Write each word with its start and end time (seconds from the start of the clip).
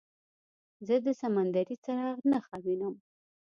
زه 0.87 0.95
د 1.05 1.07
سمندري 1.21 1.75
څراغ 1.83 2.17
نښه 2.31 2.57
وینم. 2.65 2.95